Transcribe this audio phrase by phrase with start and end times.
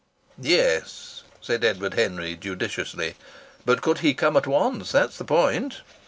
[0.41, 3.13] "Yes," said Edward Henry, judiciously.
[3.67, 4.91] "But could he come at once?
[4.93, 5.81] That's the point."